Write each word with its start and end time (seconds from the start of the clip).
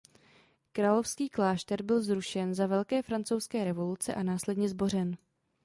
Královský 0.71 1.29
klášter 1.29 1.83
byl 1.83 2.01
zrušen 2.01 2.53
za 2.53 2.67
Velké 2.67 3.01
francouzské 3.01 3.63
revoluce 3.63 4.13
a 4.13 4.23
následně 4.23 4.69
zbořen. 4.69 5.17